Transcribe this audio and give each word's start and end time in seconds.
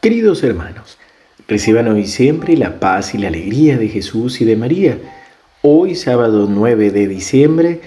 Queridos 0.00 0.42
hermanos, 0.42 0.96
reciban 1.46 1.86
hoy 1.88 2.06
siempre 2.06 2.56
la 2.56 2.80
paz 2.80 3.14
y 3.14 3.18
la 3.18 3.28
alegría 3.28 3.76
de 3.76 3.88
Jesús 3.88 4.40
y 4.40 4.46
de 4.46 4.56
María. 4.56 4.96
Hoy, 5.60 5.94
sábado 5.94 6.46
9 6.48 6.90
de 6.90 7.06
diciembre, 7.06 7.82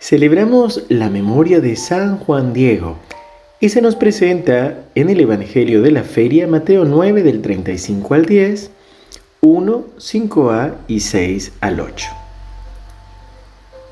celebramos 0.00 0.86
la 0.88 1.10
memoria 1.10 1.60
de 1.60 1.76
San 1.76 2.16
Juan 2.16 2.54
Diego 2.54 2.96
y 3.60 3.68
se 3.68 3.82
nos 3.82 3.96
presenta 3.96 4.86
en 4.94 5.10
el 5.10 5.20
Evangelio 5.20 5.82
de 5.82 5.90
la 5.90 6.04
Feria 6.04 6.46
Mateo 6.46 6.86
9 6.86 7.22
del 7.22 7.42
35 7.42 8.14
al 8.14 8.24
10, 8.24 8.70
1, 9.42 9.86
5a 9.98 10.72
y 10.88 11.00
6 11.00 11.52
al 11.60 11.80
8. 11.80 12.06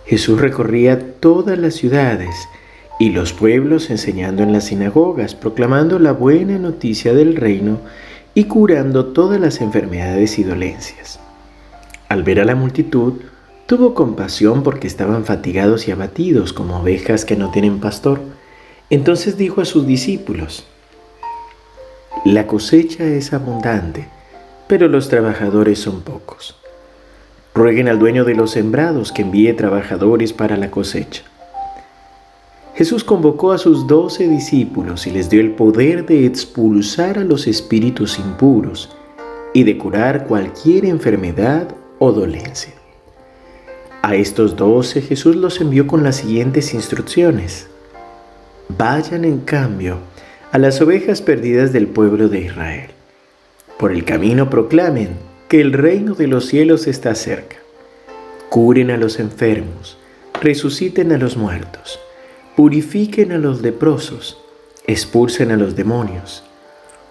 Jesús 0.07 0.41
recorría 0.41 1.13
todas 1.21 1.59
las 1.59 1.75
ciudades 1.75 2.35
y 2.99 3.11
los 3.11 3.33
pueblos 3.33 3.91
enseñando 3.91 4.43
en 4.43 4.53
las 4.53 4.65
sinagogas, 4.65 5.35
proclamando 5.35 5.99
la 5.99 6.13
buena 6.13 6.59
noticia 6.59 7.13
del 7.13 7.37
reino 7.37 7.79
y 8.35 8.45
curando 8.45 9.07
todas 9.07 9.41
las 9.41 9.61
enfermedades 9.61 10.39
y 10.39 10.45
dolencias. 10.45 11.21
Al 12.09 12.23
ver 12.23 12.41
a 12.41 12.45
la 12.45 12.55
multitud, 12.55 13.15
tuvo 13.67 13.95
compasión 13.95 14.63
porque 14.63 14.87
estaban 14.87 15.25
fatigados 15.25 15.89
y 15.89 15.91
abatidos 15.91 16.53
como 16.53 16.81
ovejas 16.81 17.25
que 17.25 17.37
no 17.37 17.51
tienen 17.51 17.81
pastor. 17.81 18.21
Entonces 18.89 19.37
dijo 19.37 19.61
a 19.61 19.65
sus 19.65 19.87
discípulos, 19.87 20.67
La 22.25 22.47
cosecha 22.47 23.05
es 23.05 23.33
abundante, 23.33 24.09
pero 24.69 24.89
los 24.89 25.09
trabajadores 25.09 25.81
son 25.81 26.01
pocos. 26.03 26.57
Rueguen 27.55 27.89
al 27.89 27.99
dueño 27.99 28.25
de 28.25 28.35
los 28.35 28.53
sembrados 28.53 29.13
que 29.13 29.23
envíe 29.23 29.53
trabajadores 29.55 30.33
para 30.33 30.57
la 30.57 30.71
cosecha. 30.71 31.25
Jesús 32.77 33.05
convocó 33.05 33.53
a 33.53 33.59
sus 33.59 33.87
doce 33.87 34.29
discípulos 34.29 35.07
y 35.07 35.11
les 35.11 35.31
dio 35.31 35.41
el 35.41 35.53
poder 35.53 36.05
de 36.05 36.27
expulsar 36.27 37.19
a 37.19 37.25
los 37.25 37.47
espíritus 37.47 38.19
impuros 38.19 38.95
y 39.55 39.65
de 39.65 39.79
curar 39.79 40.27
cualquier 40.27 40.85
enfermedad 40.85 41.75
o 41.99 42.13
dolencia. 42.13 42.75
A 44.03 44.15
estos 44.15 44.57
doce 44.57 45.01
Jesús 45.01 45.37
los 45.37 45.59
envió 45.63 45.87
con 45.87 46.05
las 46.05 46.17
siguientes 46.17 46.75
instrucciones. 46.75 47.67
Vayan 48.77 49.25
en 49.25 49.39
cambio 49.41 49.97
a 50.53 50.59
las 50.59 50.79
ovejas 50.83 51.23
perdidas 51.23 51.73
del 51.73 51.87
pueblo 51.87 52.29
de 52.29 52.41
Israel. 52.41 52.91
Por 53.79 53.91
el 53.91 54.05
camino 54.05 54.51
proclamen 54.51 55.17
que 55.49 55.63
el 55.63 55.73
reino 55.73 56.15
de 56.15 56.27
los 56.27 56.45
cielos 56.45 56.87
está 56.87 57.15
cerca. 57.15 57.57
Curen 58.51 58.91
a 58.91 58.99
los 58.99 59.19
enfermos, 59.19 59.97
resuciten 60.43 61.13
a 61.13 61.17
los 61.17 61.39
muertos 61.39 62.01
purifiquen 62.57 63.33
a 63.33 63.39
los 63.39 63.61
leprosos, 63.61 64.39
expulsen 64.87 65.53
a 65.53 65.59
los 65.59 65.77
demonios. 65.77 66.43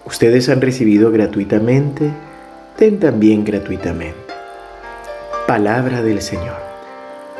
Ustedes 0.04 0.48
han 0.48 0.60
recibido 0.60 1.12
gratuitamente, 1.12 2.10
den 2.76 2.98
también 2.98 3.44
gratuitamente. 3.44 4.18
Palabra 5.46 6.02
del 6.02 6.20
Señor. 6.20 6.56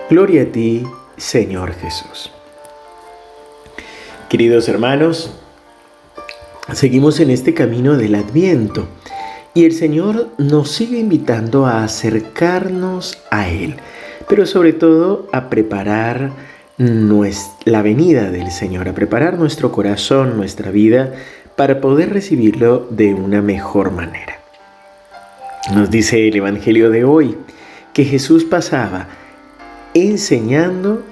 Gloria 0.08 0.42
a 0.42 0.46
ti, 0.46 0.86
Señor 1.16 1.74
Jesús. 1.74 2.30
Queridos 4.28 4.68
hermanos, 4.68 5.32
seguimos 6.74 7.18
en 7.18 7.30
este 7.30 7.54
camino 7.54 7.96
del 7.96 8.14
adviento 8.14 8.86
y 9.52 9.64
el 9.64 9.72
Señor 9.72 10.28
nos 10.38 10.70
sigue 10.70 10.98
invitando 10.98 11.66
a 11.66 11.82
acercarnos 11.82 13.18
a 13.32 13.48
Él, 13.48 13.74
pero 14.28 14.46
sobre 14.46 14.72
todo 14.72 15.26
a 15.32 15.48
preparar 15.48 16.30
la 16.78 17.82
venida 17.82 18.30
del 18.30 18.50
Señor, 18.50 18.88
a 18.88 18.94
preparar 18.94 19.38
nuestro 19.38 19.72
corazón, 19.72 20.36
nuestra 20.36 20.70
vida, 20.70 21.14
para 21.56 21.80
poder 21.80 22.12
recibirlo 22.12 22.86
de 22.90 23.14
una 23.14 23.40
mejor 23.40 23.92
manera. 23.92 24.38
Nos 25.74 25.90
dice 25.90 26.28
el 26.28 26.36
Evangelio 26.36 26.90
de 26.90 27.04
hoy 27.04 27.36
que 27.94 28.04
Jesús 28.04 28.44
pasaba 28.44 29.08
enseñando, 29.94 31.02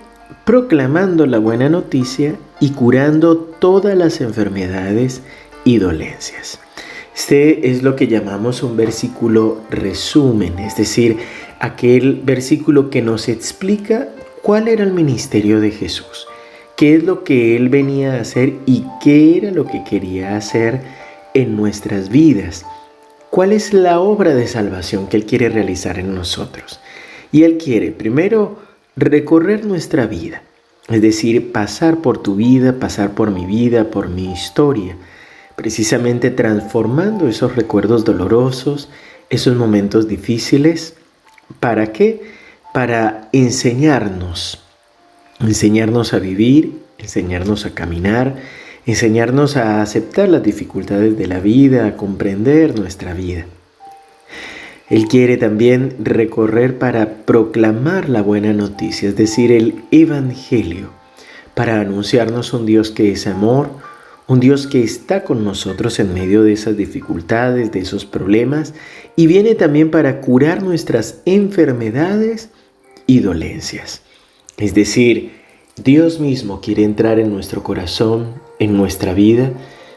proclamando 0.44 1.24
la 1.24 1.38
buena 1.38 1.70
noticia 1.70 2.36
y 2.60 2.72
curando 2.72 3.38
todas 3.38 3.96
las 3.96 4.20
enfermedades 4.20 5.22
y 5.64 5.78
dolencias. 5.78 6.60
Este 7.16 7.70
es 7.70 7.82
lo 7.82 7.96
que 7.96 8.06
llamamos 8.06 8.62
un 8.62 8.76
versículo 8.76 9.62
resumen, 9.70 10.58
es 10.58 10.76
decir, 10.76 11.16
aquel 11.58 12.20
versículo 12.22 12.90
que 12.90 13.00
nos 13.00 13.28
explica 13.28 14.08
cuál 14.44 14.68
era 14.68 14.84
el 14.84 14.92
ministerio 14.92 15.58
de 15.58 15.70
Jesús, 15.70 16.28
qué 16.76 16.96
es 16.96 17.02
lo 17.02 17.24
que 17.24 17.56
Él 17.56 17.70
venía 17.70 18.12
a 18.12 18.20
hacer 18.20 18.52
y 18.66 18.84
qué 19.02 19.38
era 19.38 19.50
lo 19.50 19.66
que 19.66 19.82
quería 19.84 20.36
hacer 20.36 20.82
en 21.32 21.56
nuestras 21.56 22.10
vidas, 22.10 22.66
cuál 23.30 23.52
es 23.52 23.72
la 23.72 24.00
obra 24.00 24.34
de 24.34 24.46
salvación 24.46 25.06
que 25.06 25.16
Él 25.16 25.24
quiere 25.24 25.48
realizar 25.48 25.98
en 25.98 26.14
nosotros. 26.14 26.78
Y 27.32 27.44
Él 27.44 27.56
quiere 27.56 27.90
primero 27.90 28.58
recorrer 28.96 29.64
nuestra 29.64 30.06
vida, 30.06 30.42
es 30.90 31.00
decir, 31.00 31.50
pasar 31.50 32.02
por 32.02 32.18
tu 32.18 32.36
vida, 32.36 32.74
pasar 32.78 33.14
por 33.14 33.30
mi 33.30 33.46
vida, 33.46 33.90
por 33.90 34.10
mi 34.10 34.30
historia, 34.30 34.94
precisamente 35.56 36.30
transformando 36.30 37.28
esos 37.28 37.56
recuerdos 37.56 38.04
dolorosos, 38.04 38.90
esos 39.30 39.56
momentos 39.56 40.06
difíciles. 40.06 40.96
¿Para 41.60 41.92
qué? 41.92 42.43
Para 42.74 43.28
enseñarnos, 43.30 44.58
enseñarnos 45.38 46.12
a 46.12 46.18
vivir, 46.18 46.80
enseñarnos 46.98 47.66
a 47.66 47.70
caminar, 47.70 48.34
enseñarnos 48.84 49.56
a 49.56 49.80
aceptar 49.80 50.28
las 50.28 50.42
dificultades 50.42 51.16
de 51.16 51.28
la 51.28 51.38
vida, 51.38 51.86
a 51.86 51.96
comprender 51.96 52.76
nuestra 52.76 53.14
vida. 53.14 53.46
Él 54.90 55.06
quiere 55.06 55.36
también 55.36 55.94
recorrer 56.00 56.76
para 56.76 57.18
proclamar 57.18 58.08
la 58.08 58.22
buena 58.22 58.52
noticia, 58.52 59.08
es 59.08 59.14
decir, 59.14 59.52
el 59.52 59.84
Evangelio, 59.92 60.90
para 61.54 61.80
anunciarnos 61.80 62.52
un 62.54 62.66
Dios 62.66 62.90
que 62.90 63.12
es 63.12 63.28
amor, 63.28 63.68
un 64.26 64.40
Dios 64.40 64.66
que 64.66 64.82
está 64.82 65.22
con 65.22 65.44
nosotros 65.44 66.00
en 66.00 66.12
medio 66.12 66.42
de 66.42 66.54
esas 66.54 66.76
dificultades, 66.76 67.70
de 67.70 67.78
esos 67.78 68.04
problemas, 68.04 68.74
y 69.14 69.28
viene 69.28 69.54
también 69.54 69.92
para 69.92 70.20
curar 70.20 70.64
nuestras 70.64 71.20
enfermedades 71.24 72.50
y 73.06 73.20
dolencias. 73.20 74.02
Es 74.56 74.74
decir, 74.74 75.32
Dios 75.76 76.20
mismo 76.20 76.60
quiere 76.60 76.84
entrar 76.84 77.18
en 77.18 77.32
nuestro 77.32 77.62
corazón, 77.62 78.34
en 78.58 78.76
nuestra 78.76 79.14
vida, 79.14 79.52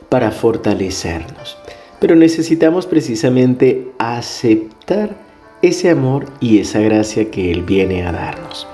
para 0.09 0.31
fortalecernos. 0.31 1.57
Pero 1.99 2.15
necesitamos 2.15 2.85
precisamente 2.85 3.87
aceptar 3.99 5.15
ese 5.61 5.89
amor 5.89 6.25
y 6.39 6.59
esa 6.59 6.79
gracia 6.79 7.31
que 7.31 7.51
Él 7.51 7.63
viene 7.63 8.05
a 8.05 8.11
darnos. 8.11 8.67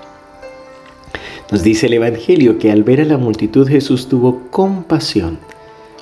Nos 1.51 1.63
dice 1.63 1.87
el 1.87 1.93
Evangelio 1.93 2.57
que 2.57 2.71
al 2.71 2.83
ver 2.83 3.01
a 3.01 3.05
la 3.05 3.17
multitud 3.17 3.67
Jesús 3.67 4.07
tuvo 4.07 4.49
compasión, 4.49 5.39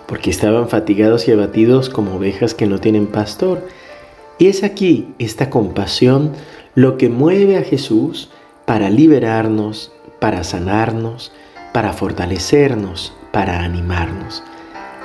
porque 0.08 0.30
estaban 0.30 0.70
fatigados 0.70 1.28
y 1.28 1.32
abatidos 1.32 1.90
como 1.90 2.16
ovejas 2.16 2.54
que 2.54 2.68
no 2.68 2.80
tienen 2.80 3.08
pastor. 3.08 3.68
Y 4.40 4.48
es 4.48 4.64
aquí 4.64 5.08
esta 5.20 5.50
compasión 5.50 6.32
lo 6.76 6.98
que 6.98 7.10
mueve 7.10 7.58
a 7.58 7.64
Jesús 7.64 8.30
para 8.66 8.90
liberarnos, 8.90 9.92
para 10.20 10.44
sanarnos, 10.44 11.32
para 11.74 11.94
fortalecernos, 11.94 13.14
para 13.32 13.64
animarnos. 13.64 14.44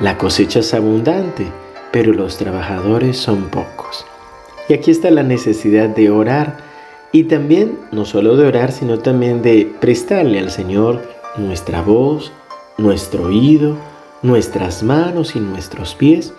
La 0.00 0.18
cosecha 0.18 0.60
es 0.60 0.74
abundante, 0.74 1.46
pero 1.90 2.12
los 2.12 2.36
trabajadores 2.36 3.16
son 3.16 3.48
pocos. 3.50 4.04
Y 4.68 4.74
aquí 4.74 4.90
está 4.90 5.10
la 5.10 5.22
necesidad 5.22 5.88
de 5.88 6.10
orar 6.10 6.58
y 7.12 7.24
también 7.24 7.78
no 7.92 8.04
solo 8.04 8.36
de 8.36 8.46
orar, 8.46 8.72
sino 8.72 8.98
también 8.98 9.42
de 9.42 9.72
prestarle 9.80 10.38
al 10.38 10.50
Señor 10.50 11.02
nuestra 11.36 11.82
voz, 11.82 12.32
nuestro 12.76 13.24
oído, 13.24 13.76
nuestras 14.22 14.82
manos 14.82 15.36
y 15.36 15.40
nuestros 15.40 15.94
pies 15.94 16.34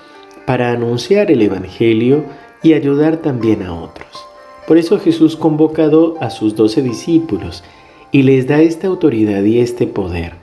para 0.45 0.71
anunciar 0.71 1.31
el 1.31 1.41
Evangelio 1.41 2.25
y 2.63 2.73
ayudar 2.73 3.17
también 3.17 3.63
a 3.63 3.73
otros. 3.73 4.27
Por 4.67 4.77
eso 4.77 4.99
Jesús 4.99 5.37
convocado 5.37 6.17
a 6.19 6.29
sus 6.29 6.55
doce 6.57 6.81
discípulos 6.81 7.63
y 8.11 8.23
les 8.23 8.47
da 8.47 8.61
esta 8.61 8.87
autoridad 8.87 9.41
y 9.43 9.59
este 9.59 9.87
poder 9.87 10.33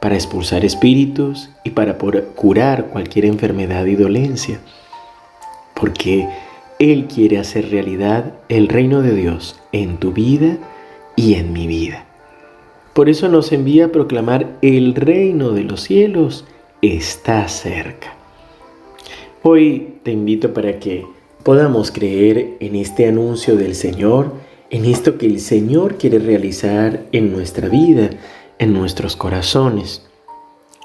para 0.00 0.16
expulsar 0.16 0.64
espíritus 0.64 1.48
y 1.62 1.70
para 1.70 1.96
curar 1.96 2.86
cualquier 2.86 3.24
enfermedad 3.24 3.86
y 3.86 3.94
dolencia. 3.94 4.58
Porque 5.74 6.28
Él 6.80 7.06
quiere 7.06 7.38
hacer 7.38 7.70
realidad 7.70 8.34
el 8.48 8.66
reino 8.66 9.00
de 9.00 9.14
Dios 9.14 9.60
en 9.70 9.98
tu 9.98 10.12
vida 10.12 10.58
y 11.14 11.34
en 11.34 11.52
mi 11.52 11.68
vida. 11.68 12.04
Por 12.94 13.08
eso 13.08 13.28
nos 13.28 13.52
envía 13.52 13.86
a 13.86 13.92
proclamar 13.92 14.58
el 14.60 14.96
reino 14.96 15.52
de 15.52 15.62
los 15.62 15.82
cielos 15.82 16.44
está 16.82 17.46
cerca. 17.46 18.14
Hoy 19.42 19.94
te 20.02 20.10
invito 20.10 20.52
para 20.52 20.80
que 20.80 21.06
podamos 21.48 21.90
creer 21.90 22.58
en 22.60 22.76
este 22.76 23.08
anuncio 23.08 23.56
del 23.56 23.74
Señor, 23.74 24.34
en 24.68 24.84
esto 24.84 25.16
que 25.16 25.24
el 25.24 25.40
Señor 25.40 25.96
quiere 25.96 26.18
realizar 26.18 27.06
en 27.10 27.32
nuestra 27.32 27.70
vida, 27.70 28.10
en 28.58 28.74
nuestros 28.74 29.16
corazones. 29.16 30.06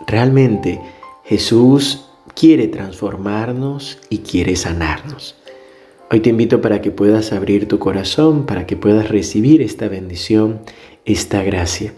Realmente 0.08 0.80
Jesús 1.26 2.06
quiere 2.34 2.70
transformarnos 2.70 3.98
y 4.10 4.20
quiere 4.20 4.56
sanarnos. 4.56 5.36
Hoy 6.10 6.22
te 6.22 6.30
invito 6.30 6.62
para 6.62 6.80
que 6.80 6.92
puedas 6.92 7.34
abrir 7.34 7.68
tu 7.68 7.78
corazón, 7.78 8.46
para 8.46 8.66
que 8.66 8.78
puedas 8.78 9.10
recibir 9.10 9.62
esta 9.62 9.90
bendición, 9.90 10.62
esta 11.04 11.44
gracia. 11.44 11.94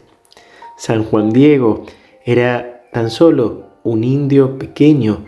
San 0.76 1.04
Juan 1.04 1.30
Diego 1.30 1.86
era 2.26 2.90
tan 2.92 3.12
solo 3.12 3.68
un 3.84 4.04
indio 4.04 4.58
pequeño 4.58 5.24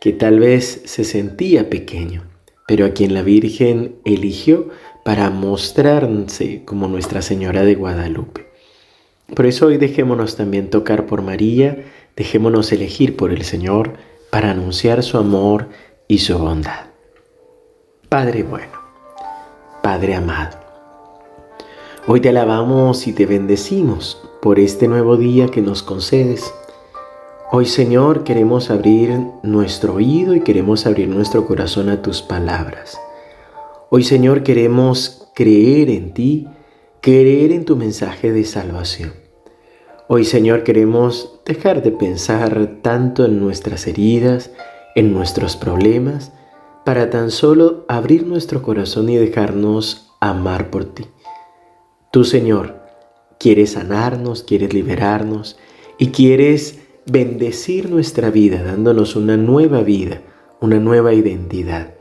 que 0.00 0.14
tal 0.14 0.40
vez 0.40 0.80
se 0.86 1.04
sentía 1.04 1.68
pequeño, 1.68 2.27
pero 2.68 2.84
a 2.84 2.90
quien 2.90 3.14
la 3.14 3.22
Virgen 3.22 3.96
eligió 4.04 4.68
para 5.02 5.30
mostrarse 5.30 6.66
como 6.66 6.86
Nuestra 6.86 7.22
Señora 7.22 7.64
de 7.64 7.74
Guadalupe. 7.74 8.46
Por 9.34 9.46
eso 9.46 9.68
hoy 9.68 9.78
dejémonos 9.78 10.36
también 10.36 10.68
tocar 10.68 11.06
por 11.06 11.22
María, 11.22 11.86
dejémonos 12.14 12.70
elegir 12.70 13.16
por 13.16 13.32
el 13.32 13.42
Señor 13.42 13.94
para 14.30 14.50
anunciar 14.50 15.02
su 15.02 15.16
amor 15.16 15.70
y 16.08 16.18
su 16.18 16.38
bondad. 16.38 16.88
Padre 18.10 18.42
bueno, 18.42 18.82
Padre 19.82 20.14
amado, 20.14 20.58
hoy 22.06 22.20
te 22.20 22.28
alabamos 22.28 23.06
y 23.06 23.14
te 23.14 23.24
bendecimos 23.24 24.20
por 24.42 24.58
este 24.58 24.88
nuevo 24.88 25.16
día 25.16 25.48
que 25.48 25.62
nos 25.62 25.82
concedes. 25.82 26.52
Hoy 27.50 27.64
Señor 27.64 28.24
queremos 28.24 28.68
abrir 28.68 29.18
nuestro 29.42 29.94
oído 29.94 30.34
y 30.34 30.42
queremos 30.42 30.84
abrir 30.84 31.08
nuestro 31.08 31.46
corazón 31.46 31.88
a 31.88 32.02
tus 32.02 32.20
palabras. 32.20 33.00
Hoy 33.88 34.04
Señor 34.04 34.42
queremos 34.42 35.30
creer 35.34 35.88
en 35.88 36.12
ti, 36.12 36.46
creer 37.00 37.52
en 37.52 37.64
tu 37.64 37.74
mensaje 37.74 38.32
de 38.32 38.44
salvación. 38.44 39.14
Hoy 40.08 40.26
Señor 40.26 40.62
queremos 40.62 41.40
dejar 41.46 41.82
de 41.82 41.90
pensar 41.90 42.80
tanto 42.82 43.24
en 43.24 43.40
nuestras 43.40 43.86
heridas, 43.86 44.50
en 44.94 45.14
nuestros 45.14 45.56
problemas, 45.56 46.32
para 46.84 47.08
tan 47.08 47.30
solo 47.30 47.86
abrir 47.88 48.26
nuestro 48.26 48.60
corazón 48.60 49.08
y 49.08 49.16
dejarnos 49.16 50.14
amar 50.20 50.68
por 50.68 50.84
ti. 50.84 51.06
Tú 52.12 52.24
Señor 52.24 52.76
quieres 53.40 53.72
sanarnos, 53.72 54.42
quieres 54.42 54.74
liberarnos 54.74 55.56
y 55.96 56.08
quieres 56.08 56.80
bendecir 57.10 57.90
nuestra 57.90 58.30
vida 58.30 58.62
dándonos 58.62 59.16
una 59.16 59.36
nueva 59.36 59.82
vida, 59.82 60.20
una 60.60 60.78
nueva 60.78 61.14
identidad. 61.14 61.94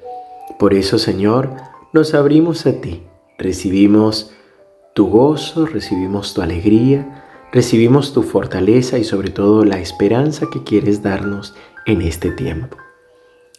Por 0.60 0.74
eso 0.74 0.98
Señor, 0.98 1.54
nos 1.94 2.14
abrimos 2.14 2.66
a 2.66 2.82
ti, 2.82 3.04
recibimos 3.38 4.34
tu 4.94 5.08
gozo, 5.08 5.66
recibimos 5.66 6.34
tu 6.34 6.42
alegría, 6.42 7.24
recibimos 7.52 8.14
tu 8.14 8.24
fortaleza 8.24 8.98
y 8.98 9.04
sobre 9.04 9.30
todo 9.30 9.64
la 9.64 9.80
esperanza 9.80 10.48
que 10.52 10.64
quieres 10.64 11.02
darnos 11.02 11.56
en 11.86 12.02
este 12.02 12.32
tiempo. 12.32 12.78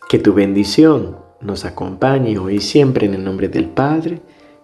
Que 0.09 0.19
tu 0.19 0.35
bendición 0.35 1.17
nos 1.41 1.65
acompañe 1.65 2.39
hoy 2.39 2.61
siempre 2.61 3.07
en 3.07 3.15
el 3.15 3.25
nombre 3.25 3.49
del 3.49 3.67
Padre 3.71 4.21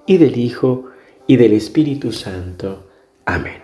y 0.06 0.19
del 0.19 0.36
Hijo 0.36 0.86
y 1.26 1.36
del 1.36 1.52
Espíritu 1.52 2.12
Santo. 2.12 2.88
Amén. 3.25 3.63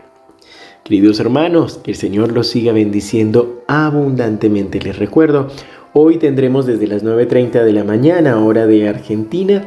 Queridos 0.85 1.21
hermanos, 1.21 1.79
que 1.85 1.93
el 1.93 1.97
Señor 1.97 2.32
los 2.32 2.49
siga 2.49 2.73
bendiciendo 2.73 3.62
abundantemente. 3.67 4.81
Les 4.81 4.99
recuerdo, 4.99 5.49
hoy 5.93 6.17
tendremos 6.17 6.67
desde 6.67 6.87
las 6.87 7.05
9.30 7.05 7.65
de 7.65 7.73
la 7.73 7.85
mañana, 7.85 8.43
hora 8.43 8.67
de 8.67 8.88
Argentina, 8.88 9.65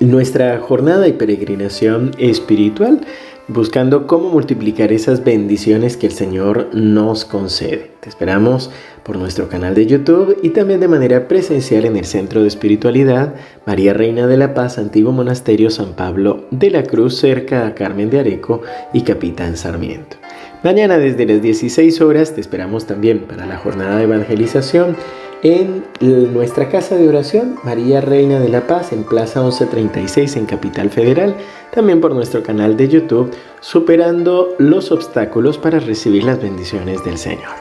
nuestra 0.00 0.58
jornada 0.58 1.06
y 1.06 1.12
peregrinación 1.12 2.10
espiritual 2.18 3.00
buscando 3.48 4.06
cómo 4.06 4.28
multiplicar 4.28 4.92
esas 4.92 5.24
bendiciones 5.24 5.96
que 5.96 6.06
el 6.06 6.12
Señor 6.12 6.68
nos 6.72 7.24
concede. 7.24 7.90
Te 8.00 8.08
esperamos 8.08 8.70
por 9.02 9.16
nuestro 9.16 9.48
canal 9.48 9.74
de 9.74 9.86
YouTube 9.86 10.38
y 10.42 10.50
también 10.50 10.80
de 10.80 10.88
manera 10.88 11.28
presencial 11.28 11.84
en 11.84 11.96
el 11.96 12.04
Centro 12.04 12.42
de 12.42 12.48
Espiritualidad 12.48 13.34
María 13.66 13.92
Reina 13.92 14.26
de 14.26 14.36
la 14.36 14.54
Paz, 14.54 14.78
Antiguo 14.78 15.12
Monasterio 15.12 15.70
San 15.70 15.94
Pablo 15.94 16.44
de 16.50 16.70
la 16.70 16.84
Cruz, 16.84 17.18
cerca 17.18 17.66
a 17.66 17.74
Carmen 17.74 18.10
de 18.10 18.20
Areco 18.20 18.62
y 18.92 19.02
Capitán 19.02 19.56
Sarmiento. 19.56 20.16
Mañana 20.62 20.98
desde 20.98 21.26
las 21.26 21.42
16 21.42 22.00
horas 22.00 22.34
te 22.34 22.40
esperamos 22.40 22.86
también 22.86 23.20
para 23.20 23.46
la 23.46 23.58
jornada 23.58 23.96
de 23.96 24.04
evangelización 24.04 24.96
en 25.42 25.84
nuestra 26.00 26.68
casa 26.68 26.96
de 26.96 27.08
oración, 27.08 27.56
María 27.64 28.00
Reina 28.00 28.38
de 28.38 28.48
la 28.48 28.66
Paz, 28.66 28.92
en 28.92 29.02
Plaza 29.02 29.40
1136 29.40 30.36
en 30.36 30.46
Capital 30.46 30.88
Federal, 30.88 31.34
también 31.72 32.00
por 32.00 32.14
nuestro 32.14 32.42
canal 32.42 32.76
de 32.76 32.88
YouTube, 32.88 33.32
superando 33.60 34.54
los 34.58 34.92
obstáculos 34.92 35.58
para 35.58 35.80
recibir 35.80 36.22
las 36.22 36.40
bendiciones 36.40 37.02
del 37.04 37.18
Señor. 37.18 37.54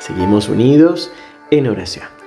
Seguimos 0.00 0.48
unidos 0.48 1.12
en 1.50 1.68
oración. 1.68 2.17